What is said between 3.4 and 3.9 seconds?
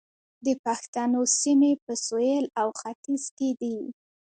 دي